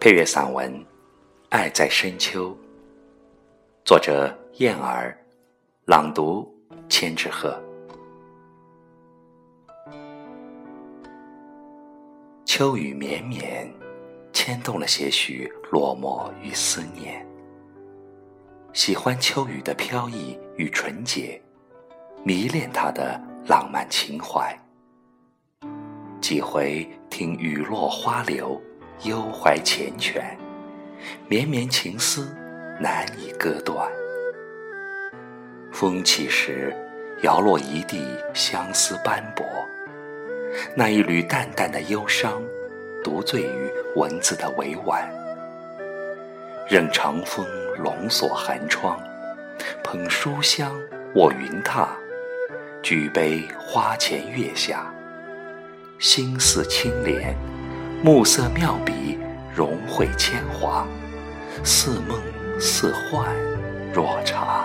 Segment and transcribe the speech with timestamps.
[0.00, 0.72] 配乐散文
[1.50, 2.52] 《爱在深秋》，
[3.84, 5.14] 作者燕儿，
[5.84, 6.50] 朗读
[6.88, 7.62] 千纸鹤。
[12.46, 13.70] 秋雨绵绵，
[14.32, 17.22] 牵动了些许落寞与思念。
[18.72, 21.38] 喜欢秋雨的飘逸与纯洁，
[22.24, 24.58] 迷恋它的浪漫情怀。
[26.22, 28.58] 几回听雨落花流。
[29.02, 30.20] 幽怀缱绻，
[31.26, 32.28] 绵绵情思
[32.78, 33.90] 难以割断。
[35.72, 36.74] 风起时，
[37.22, 39.46] 摇落一地相思斑驳。
[40.74, 42.42] 那一缕淡淡的忧伤，
[43.02, 45.08] 独醉于文字的委婉。
[46.68, 47.46] 任长风
[47.78, 49.00] 笼锁寒窗，
[49.82, 50.78] 捧书香
[51.14, 51.88] 卧云榻，
[52.82, 54.92] 举杯花前月下，
[55.98, 57.34] 心似青莲。
[58.02, 59.18] 暮色妙笔，
[59.54, 60.86] 融汇铅华，
[61.62, 62.18] 似梦
[62.58, 63.28] 似幻，
[63.92, 64.64] 若茶。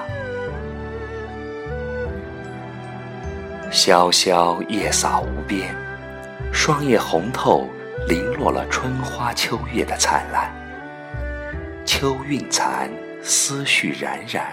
[3.69, 5.75] 潇潇夜洒无边，
[6.53, 7.67] 霜叶红透，
[8.07, 10.49] 零落了春花秋月的灿烂。
[11.85, 12.89] 秋韵残，
[13.21, 14.45] 思绪冉冉，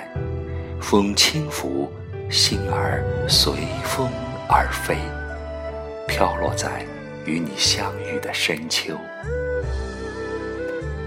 [0.80, 1.88] 风轻拂，
[2.28, 4.10] 心儿随风
[4.48, 4.96] 而飞，
[6.08, 6.84] 飘落在。
[7.24, 8.96] 与你相遇的深秋，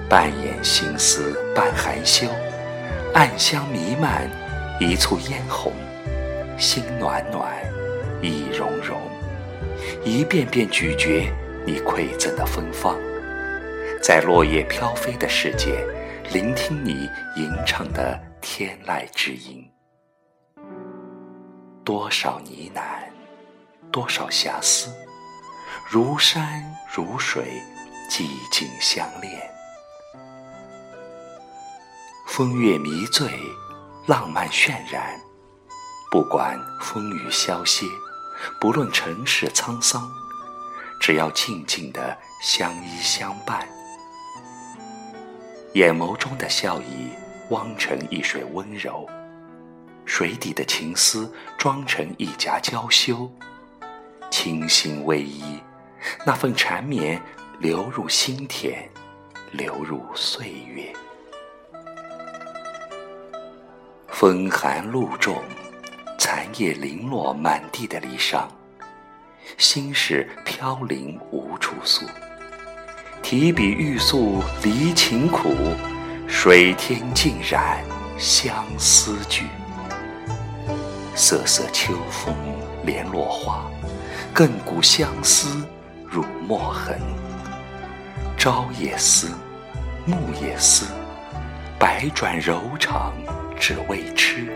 [0.08, 2.28] 半掩心思半含羞，
[3.14, 4.30] 暗香弥漫，
[4.80, 5.74] 一簇嫣红，
[6.58, 7.54] 心暖暖，
[8.22, 8.98] 意融融，
[10.06, 11.30] 一遍遍咀嚼
[11.66, 12.96] 你馈赠的芬芳，
[14.02, 15.86] 在落叶飘飞的世界，
[16.32, 19.70] 聆听你吟唱的天籁之音，
[21.84, 22.82] 多少呢喃，
[23.92, 24.90] 多少遐思。
[25.88, 27.62] 如山如水，
[28.10, 29.40] 寂静相恋。
[32.26, 33.30] 风月迷醉，
[34.08, 35.20] 浪漫渲染。
[36.10, 37.86] 不管风雨消歇，
[38.60, 40.12] 不论尘世沧桑，
[41.00, 43.68] 只要静静的相依相伴。
[45.74, 47.12] 眼眸中的笑意，
[47.52, 49.08] 汪成一水温柔；
[50.04, 53.32] 水底的情丝，装成一颊娇羞。
[54.32, 55.62] 清新偎依。
[56.26, 57.22] 那份缠绵
[57.60, 58.90] 流入心田，
[59.52, 60.92] 流入岁月。
[64.10, 65.44] 风寒露重，
[66.18, 68.46] 残叶零落满地的离殇，
[69.58, 72.06] 心事飘零无处诉。
[73.22, 75.54] 提笔欲诉离情苦，
[76.28, 77.84] 水天尽染
[78.18, 79.46] 相思句。
[81.16, 82.36] 瑟瑟秋风
[82.84, 83.66] 连落花，
[84.34, 85.66] 亘古相思。
[86.16, 86.98] 入墨痕，
[88.38, 89.28] 朝也思，
[90.06, 90.86] 暮也思，
[91.78, 93.12] 百转柔肠
[93.60, 94.48] 只为痴。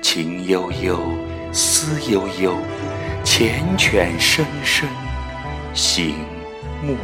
[0.00, 0.98] 情悠悠，
[1.52, 2.56] 思悠悠，
[3.22, 4.88] 缱绻深深，
[5.74, 6.14] 醒
[6.82, 6.96] 暮。